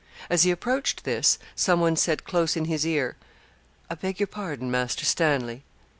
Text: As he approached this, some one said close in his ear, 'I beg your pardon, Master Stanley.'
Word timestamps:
As 0.31 0.41
he 0.41 0.49
approached 0.49 1.03
this, 1.03 1.37
some 1.55 1.79
one 1.79 1.95
said 1.95 2.23
close 2.23 2.57
in 2.57 2.65
his 2.65 2.87
ear, 2.87 3.17
'I 3.87 3.93
beg 4.01 4.19
your 4.19 4.25
pardon, 4.25 4.71
Master 4.71 5.05
Stanley.' 5.05 5.63